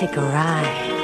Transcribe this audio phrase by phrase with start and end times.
[0.00, 0.99] take a ride.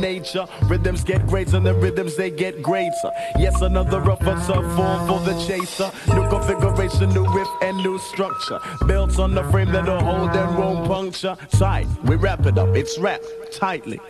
[0.00, 0.46] Nature.
[0.68, 3.10] Rhythms get greater, the rhythms they get greater.
[3.38, 5.90] Yes, another rougher form for the chaser.
[6.14, 8.58] New configuration, new riff and new structure.
[8.86, 11.36] Built on the frame that'll hold and won't puncture.
[11.50, 14.00] Tight, we wrap it up, it's wrapped tightly.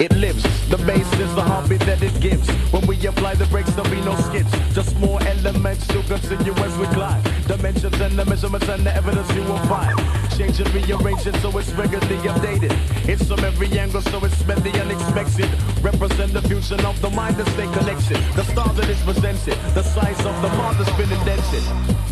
[0.00, 2.48] It lives, the bass is the heartbeat that it gives.
[2.72, 4.50] When we apply the brakes, there'll be no skips.
[4.74, 7.22] Just more elements to continue as we climb.
[7.46, 9.98] Dimensions and the measurements and the evidence you will find
[10.38, 12.70] change and rearrange it so it's regularly updated.
[13.08, 15.50] It's from every angle so it's meant the unexpected.
[15.82, 18.18] Represent the fusion of the mind that stay connected.
[18.36, 21.64] The star that is presented, the size of the mark that's been indented.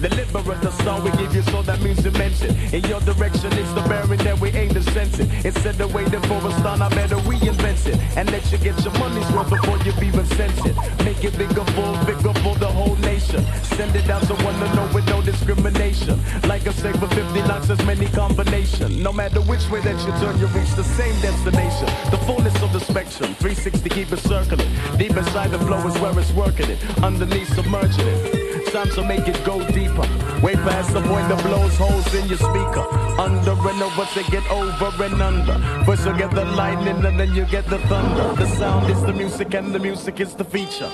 [0.02, 2.50] Deliberate the star we give you so that means dimension.
[2.74, 5.28] In your direction it's the bearing that we aim to sense it.
[5.46, 7.96] Instead of waiting for a star, I better reinvent it.
[8.16, 10.76] And let you get your money's worth before you even sense it.
[11.04, 13.44] Make it bigger for, bigger for the whole nation.
[13.76, 16.20] Send it out to one to know with no discrimination.
[16.42, 19.02] Like I say for 50 knocks, as many combination.
[19.02, 21.86] No matter which way that you turn, you reach the same destination.
[22.10, 24.70] The fullness of the spectrum, 360 keep it circling.
[24.96, 26.78] Deep inside the flow is where it's working it.
[27.02, 28.45] Underneath submerging it.
[28.76, 30.06] Time to make it go deeper.
[30.42, 32.86] Way past the point that blows holes in your speaker.
[33.18, 35.58] Under and over to get over and under.
[35.86, 38.34] First you get the lightning and then you get the thunder.
[38.34, 40.92] The sound is the music and the music is the feature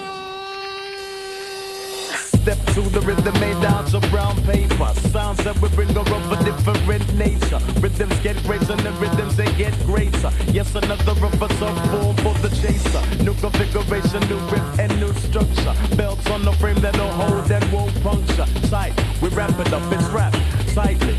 [2.43, 4.91] step to the rhythm made out of brown paper.
[5.11, 7.61] Sounds that we bring are of a different nature.
[7.81, 10.31] Rhythms get greater and the rhythms they get greater.
[10.51, 13.03] Yes, another of us are for the chaser.
[13.23, 15.75] New configuration, new riff and new structure.
[15.97, 18.47] Belts on the frame that'll hold and won't puncture.
[18.69, 21.17] Tight, we wrap it up, it's wrapped tightly.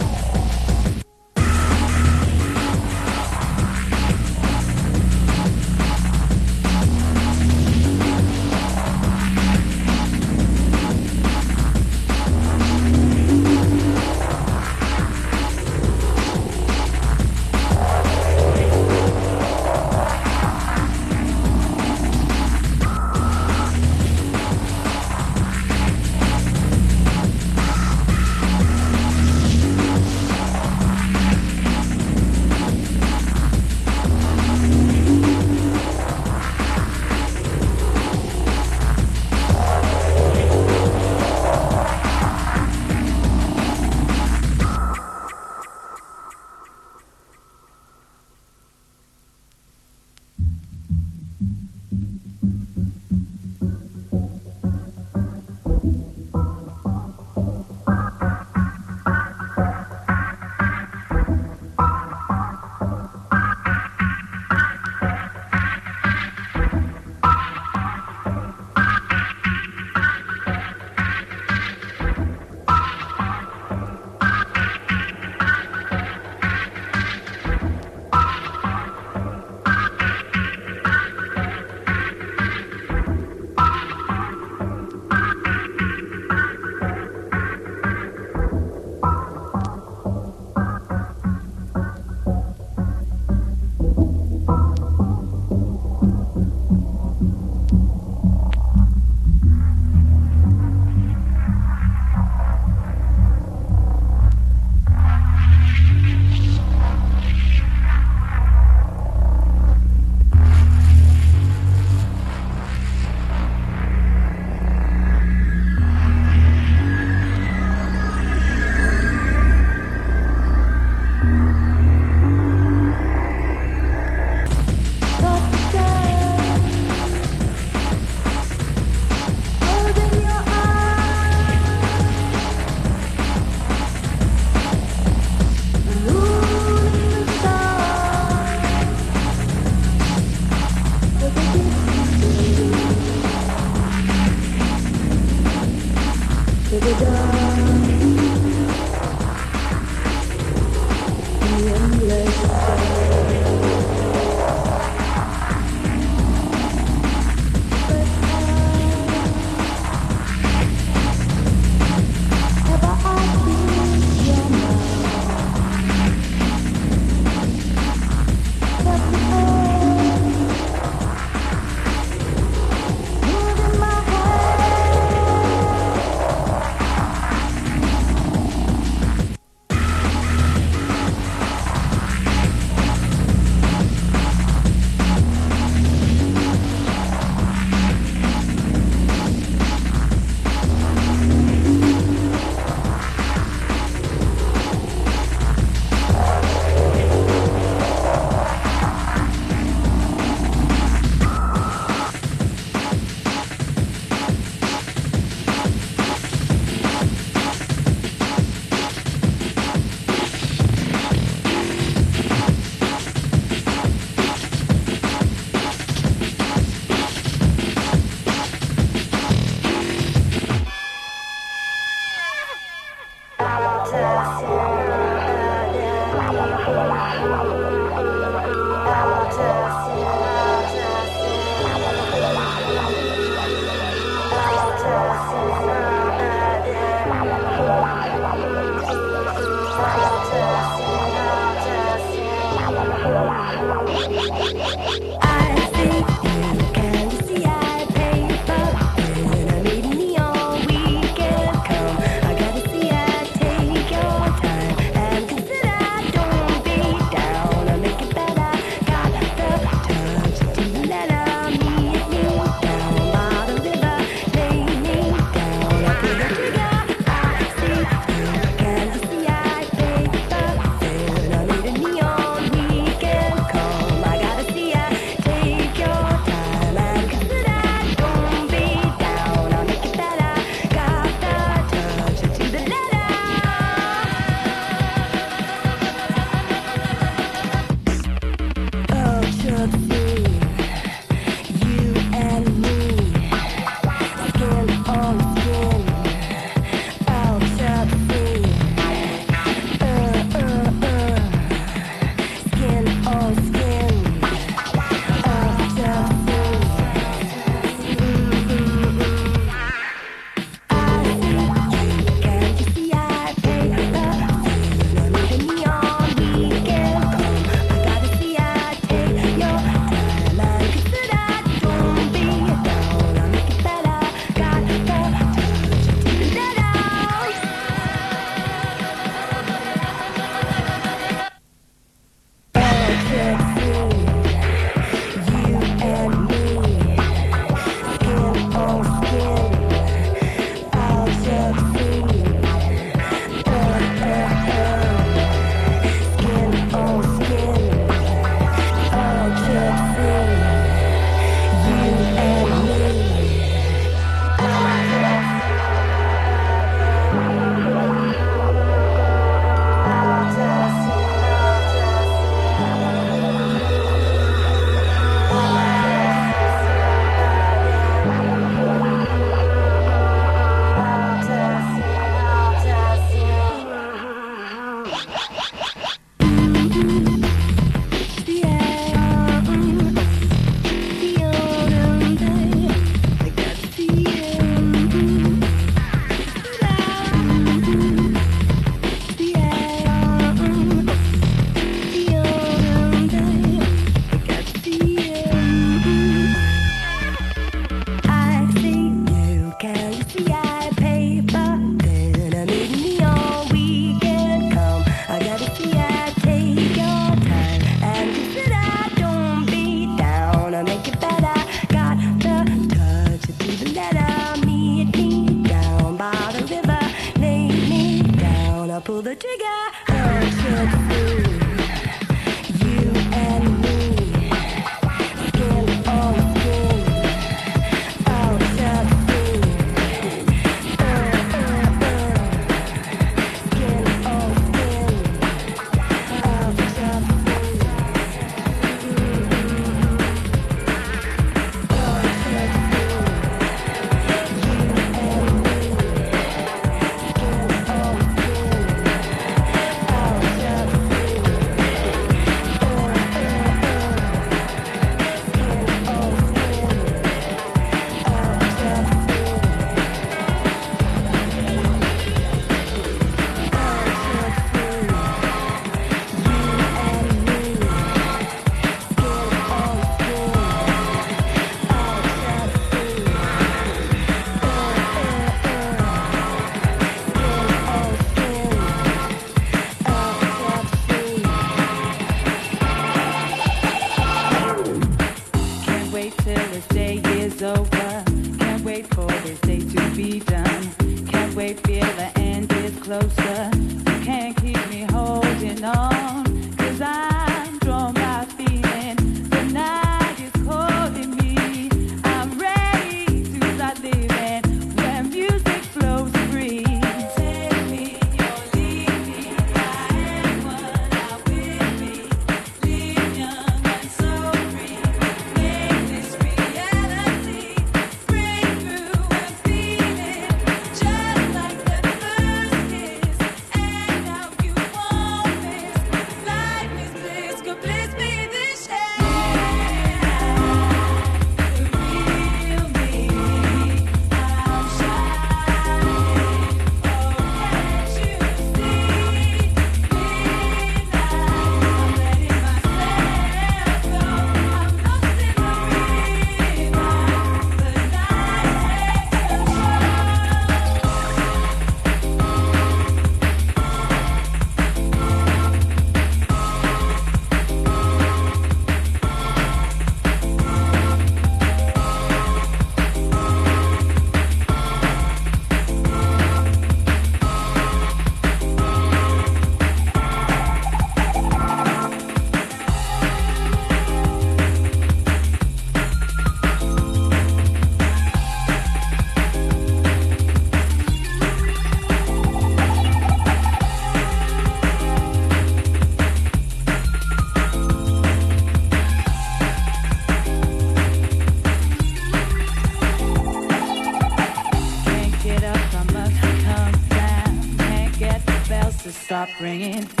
[599.41, 600.00] ringing.